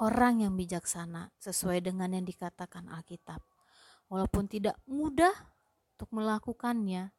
[0.00, 3.44] orang yang bijaksana sesuai dengan yang dikatakan Alkitab.
[4.08, 5.30] Walaupun tidak mudah
[5.94, 7.12] untuk melakukannya,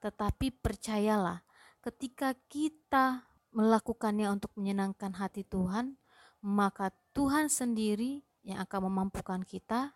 [0.00, 1.44] tetapi percayalah,
[1.84, 6.00] ketika kita melakukannya untuk menyenangkan hati Tuhan,
[6.40, 9.92] maka Tuhan sendiri yang akan memampukan kita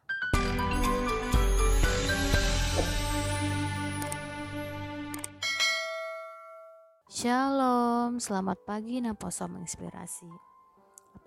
[7.10, 10.49] Shalom, selamat pagi Naposo menginspirasi.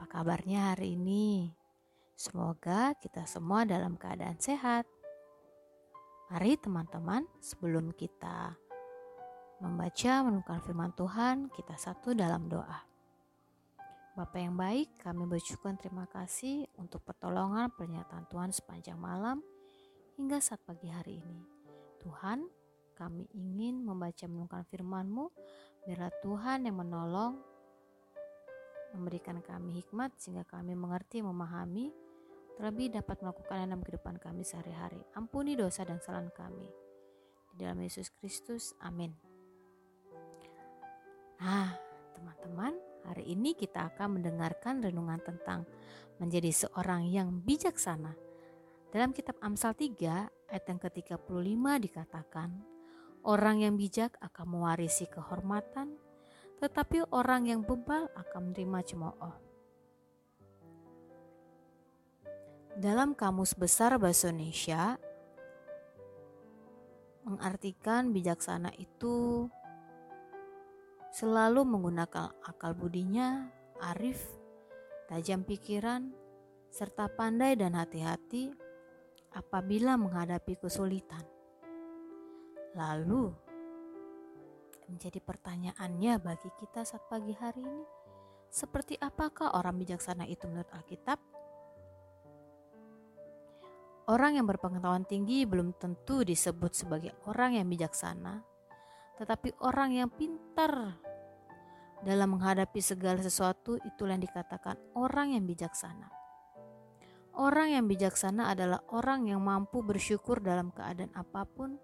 [0.03, 1.47] Apa kabarnya hari ini?
[2.19, 4.83] Semoga kita semua dalam keadaan sehat.
[6.27, 8.51] Mari teman-teman, sebelum kita
[9.63, 12.83] membaca menemukan firman Tuhan, kita satu dalam doa.
[14.19, 19.39] Bapak yang baik, kami bersyukur terima kasih untuk pertolongan pernyataan Tuhan sepanjang malam
[20.19, 21.47] hingga saat pagi hari ini.
[22.03, 22.43] Tuhan,
[22.99, 25.31] kami ingin membaca menemukan firman-Mu,
[25.87, 27.52] biarlah Tuhan yang menolong,
[28.93, 31.89] memberikan kami hikmat sehingga kami mengerti, memahami,
[32.55, 35.01] terlebih dapat melakukan dalam kehidupan kami sehari-hari.
[35.17, 36.69] Ampuni dosa dan kesalahan kami.
[37.53, 39.13] Di dalam Yesus Kristus, amin.
[41.41, 41.73] Nah,
[42.15, 42.73] teman-teman,
[43.05, 45.65] hari ini kita akan mendengarkan renungan tentang
[46.21, 48.13] menjadi seorang yang bijaksana.
[48.93, 52.49] Dalam kitab Amsal 3 ayat yang ke-35 dikatakan,
[53.23, 55.95] Orang yang bijak akan mewarisi kehormatan,
[56.63, 59.35] tetapi orang yang bebal akan menerima cemooh.
[62.79, 64.95] Dalam Kamus Besar Bahasa Indonesia,
[67.27, 69.51] mengartikan bijaksana itu
[71.11, 73.51] selalu menggunakan akal budinya,
[73.83, 74.23] arif,
[75.11, 76.15] tajam pikiran,
[76.71, 78.55] serta pandai dan hati-hati
[79.35, 81.27] apabila menghadapi kesulitan.
[82.71, 83.42] Lalu,
[84.89, 87.85] menjadi pertanyaannya bagi kita saat pagi hari ini,
[88.53, 91.17] seperti apakah orang bijaksana itu menurut Alkitab?
[94.11, 98.43] Orang yang berpengetahuan tinggi belum tentu disebut sebagai orang yang bijaksana,
[99.15, 100.99] tetapi orang yang pintar
[102.03, 106.11] dalam menghadapi segala sesuatu itulah yang dikatakan orang yang bijaksana.
[107.33, 111.81] Orang yang bijaksana adalah orang yang mampu bersyukur dalam keadaan apa pun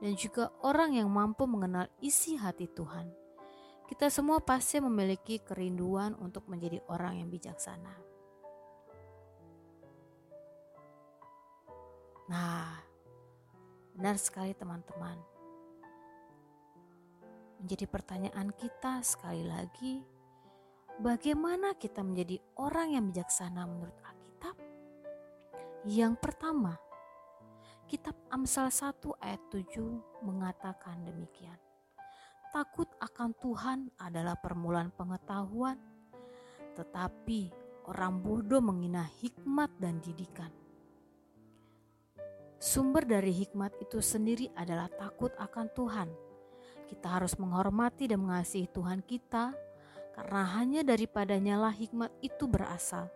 [0.00, 3.12] dan juga orang yang mampu mengenal isi hati Tuhan.
[3.84, 7.94] Kita semua pasti memiliki kerinduan untuk menjadi orang yang bijaksana.
[12.30, 12.78] Nah,
[13.98, 15.18] benar sekali teman-teman.
[17.60, 20.00] Menjadi pertanyaan kita sekali lagi,
[21.02, 24.56] bagaimana kita menjadi orang yang bijaksana menurut Alkitab?
[25.90, 26.78] Yang pertama,
[27.90, 31.58] Kitab Amsal 1 ayat 7 mengatakan demikian.
[32.54, 35.74] Takut akan Tuhan adalah permulaan pengetahuan,
[36.78, 37.50] tetapi
[37.90, 40.54] orang bodoh menghina hikmat dan didikan.
[42.62, 46.08] Sumber dari hikmat itu sendiri adalah takut akan Tuhan.
[46.86, 49.50] Kita harus menghormati dan mengasihi Tuhan kita,
[50.14, 53.10] karena hanya daripadanya lah hikmat itu berasal.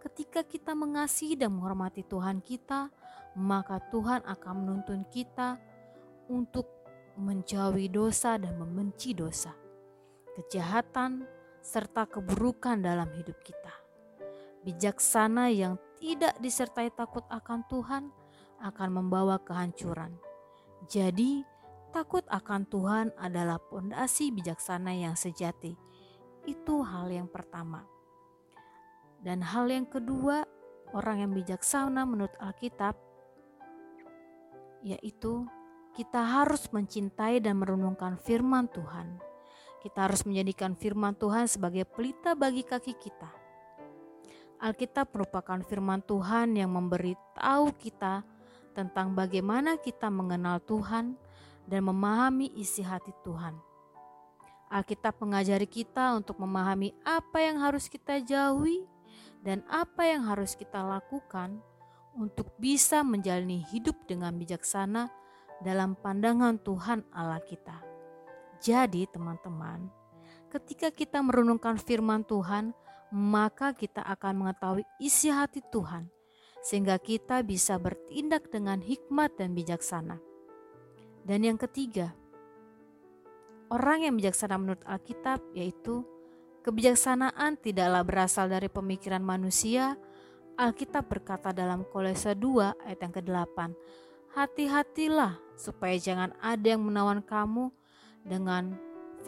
[0.00, 2.88] Ketika kita mengasihi dan menghormati Tuhan kita,
[3.36, 5.60] maka Tuhan akan menuntun kita
[6.32, 6.64] untuk
[7.20, 9.52] menjauhi dosa dan membenci dosa,
[10.40, 11.28] kejahatan,
[11.60, 13.74] serta keburukan dalam hidup kita.
[14.64, 18.04] Bijaksana yang tidak disertai takut akan Tuhan
[18.60, 20.16] akan membawa kehancuran.
[20.88, 21.44] Jadi,
[21.92, 25.76] takut akan Tuhan adalah pondasi bijaksana yang sejati.
[26.48, 27.84] Itu hal yang pertama.
[29.20, 30.44] Dan hal yang kedua,
[30.94, 33.05] orang yang bijaksana menurut Alkitab
[34.84, 35.46] yaitu
[35.96, 39.16] kita harus mencintai dan merenungkan firman Tuhan.
[39.80, 43.30] Kita harus menjadikan firman Tuhan sebagai pelita bagi kaki kita.
[44.60, 48.24] Alkitab merupakan firman Tuhan yang memberitahu kita
[48.76, 51.16] tentang bagaimana kita mengenal Tuhan
[51.64, 53.56] dan memahami isi hati Tuhan.
[54.68, 58.84] Alkitab mengajari kita untuk memahami apa yang harus kita jauhi
[59.40, 61.62] dan apa yang harus kita lakukan
[62.16, 65.12] untuk bisa menjalani hidup dengan bijaksana
[65.60, 67.76] dalam pandangan Tuhan Allah kita.
[68.60, 69.92] Jadi, teman-teman,
[70.48, 72.72] ketika kita merenungkan firman Tuhan,
[73.12, 76.08] maka kita akan mengetahui isi hati Tuhan,
[76.64, 80.18] sehingga kita bisa bertindak dengan hikmat dan bijaksana.
[81.22, 82.16] Dan yang ketiga,
[83.70, 86.06] orang yang bijaksana menurut Alkitab yaitu
[86.66, 89.94] kebijaksanaan tidaklah berasal dari pemikiran manusia,
[90.56, 93.76] Alkitab berkata dalam Kolose 2 ayat yang ke-8,
[94.32, 97.68] Hati-hatilah supaya jangan ada yang menawan kamu
[98.24, 98.72] dengan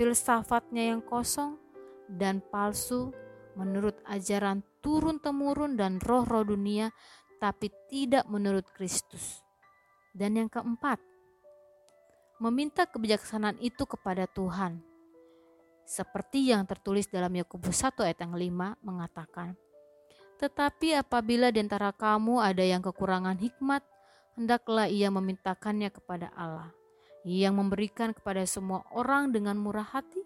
[0.01, 1.61] filsafatnya yang kosong
[2.09, 3.13] dan palsu
[3.61, 6.97] menurut ajaran turun-temurun dan roh-roh dunia,
[7.37, 9.45] tapi tidak menurut Kristus.
[10.17, 10.97] Dan yang keempat,
[12.41, 14.81] meminta kebijaksanaan itu kepada Tuhan.
[15.85, 19.68] Seperti yang tertulis dalam Yakobus 1 ayat yang 5 mengatakan,
[20.39, 23.83] Tetapi apabila di antara kamu ada yang kekurangan hikmat,
[24.39, 26.71] hendaklah ia memintakannya kepada Allah,
[27.27, 30.23] yang memberikan kepada semua orang dengan murah hati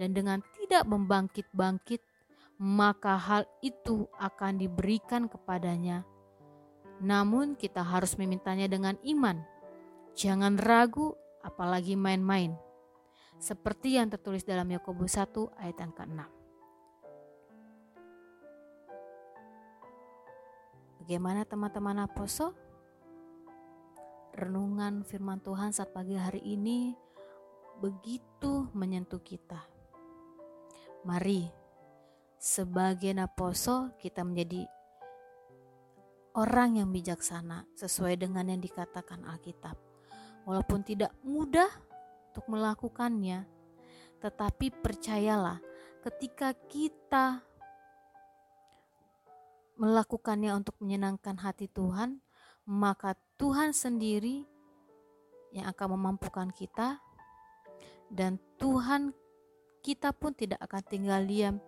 [0.00, 2.00] dan dengan tidak membangkit-bangkit,
[2.56, 6.08] maka hal itu akan diberikan kepadanya.
[7.04, 9.44] Namun kita harus memintanya dengan iman.
[10.16, 11.12] Jangan ragu
[11.44, 12.56] apalagi main-main.
[13.36, 16.41] Seperti yang tertulis dalam Yakobus 1 ayat yang ke-6.
[21.02, 22.54] Bagaimana teman-teman Aposo?
[24.38, 26.94] Renungan firman Tuhan saat pagi hari ini
[27.82, 29.58] begitu menyentuh kita.
[31.02, 31.50] Mari,
[32.38, 34.62] sebagai Naposo kita menjadi
[36.38, 39.74] orang yang bijaksana sesuai dengan yang dikatakan Alkitab
[40.46, 41.82] walaupun tidak mudah
[42.30, 43.42] untuk melakukannya,
[44.22, 45.58] tetapi percayalah,
[46.06, 47.42] ketika kita
[49.82, 52.22] melakukannya untuk menyenangkan hati Tuhan,
[52.70, 54.46] maka Tuhan sendiri
[55.50, 57.02] yang akan memampukan kita,
[58.06, 59.10] dan Tuhan
[59.82, 61.58] kita pun tidak akan tinggal diam.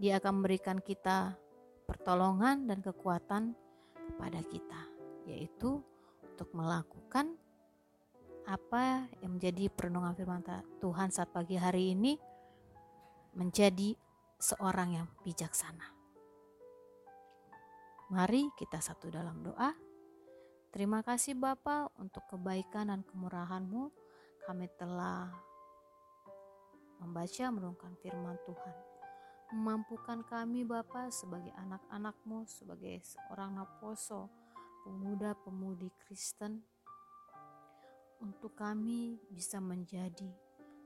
[0.00, 1.36] Dia akan memberikan kita
[1.84, 3.52] pertolongan dan kekuatan
[4.08, 4.80] kepada kita,
[5.28, 5.84] yaitu
[6.24, 7.36] untuk melakukan
[8.48, 10.40] apa yang menjadi perenungan firman
[10.80, 12.16] Tuhan saat pagi hari ini
[13.36, 13.92] menjadi
[14.40, 15.97] seorang yang bijaksana.
[18.08, 19.68] Mari kita satu dalam doa.
[20.72, 23.92] Terima kasih Bapa untuk kebaikan dan kemurahan-Mu.
[24.48, 25.28] Kami telah
[27.04, 28.76] membaca merenungkan firman Tuhan.
[29.52, 34.32] Memampukan kami Bapa sebagai anak-anak-Mu, sebagai seorang naposo,
[34.88, 36.64] pemuda-pemudi Kristen,
[38.24, 40.32] untuk kami bisa menjadi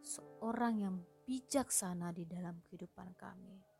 [0.03, 3.72] seorang yang bijaksana di dalam kehidupan kami.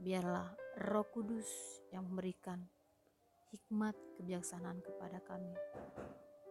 [0.00, 0.48] Biarlah
[0.88, 1.46] Roh Kudus
[1.92, 2.64] yang memberikan
[3.52, 5.52] hikmat kebijaksanaan kepada kami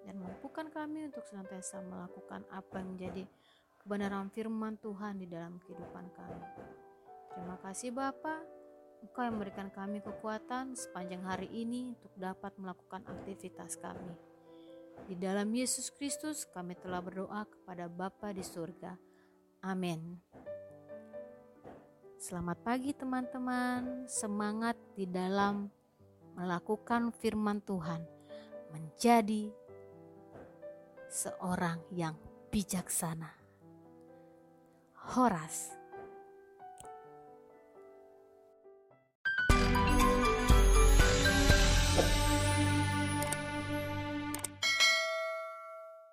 [0.06, 3.24] dan mampukan kami untuk senantiasa melakukan apa yang menjadi
[3.82, 6.44] kebenaran firman Tuhan di dalam kehidupan kami.
[7.34, 8.42] Terima kasih Bapak,
[9.00, 14.12] Engkau yang memberikan kami kekuatan sepanjang hari ini untuk dapat melakukan aktivitas kami.
[15.08, 19.00] Di dalam Yesus Kristus kami telah berdoa kepada Bapa di surga.
[19.64, 20.20] Amin.
[22.20, 25.72] Selamat pagi teman-teman, semangat di dalam
[26.36, 28.04] melakukan firman Tuhan,
[28.76, 29.48] menjadi
[31.08, 32.20] seorang yang
[32.52, 33.32] bijaksana.
[35.16, 35.79] Horas